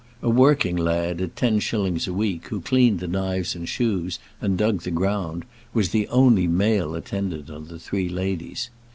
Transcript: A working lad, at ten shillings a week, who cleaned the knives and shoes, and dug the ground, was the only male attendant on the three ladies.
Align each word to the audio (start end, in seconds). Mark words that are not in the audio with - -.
A 0.23 0.31
working 0.31 0.75
lad, 0.75 1.21
at 1.21 1.35
ten 1.35 1.59
shillings 1.59 2.07
a 2.07 2.13
week, 2.13 2.47
who 2.47 2.59
cleaned 2.59 2.99
the 3.01 3.07
knives 3.07 3.53
and 3.53 3.69
shoes, 3.69 4.17
and 4.41 4.57
dug 4.57 4.81
the 4.81 4.89
ground, 4.89 5.45
was 5.75 5.89
the 5.89 6.07
only 6.07 6.47
male 6.47 6.95
attendant 6.95 7.51
on 7.51 7.67
the 7.67 7.77
three 7.77 8.09
ladies. 8.09 8.71